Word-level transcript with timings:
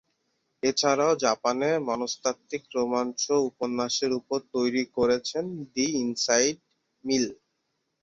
এছাড়াও 0.63 1.13
জাপানে 1.23 1.69
মনস্তাত্ত্বিক 1.87 2.63
রোমাঞ্চ 2.75 3.21
উপন্যাসের 3.49 4.11
উপর 4.19 4.39
তৈরি 4.53 4.83
করেছেন 4.97 5.43
"দি 5.73 5.85
ইনসাইড 6.01 6.57
মিল"। 7.05 7.25